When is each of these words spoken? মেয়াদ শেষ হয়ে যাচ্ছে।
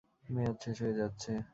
মেয়াদ 0.29 0.55
শেষ 0.63 0.77
হয়ে 0.83 0.95
যাচ্ছে। 0.95 1.31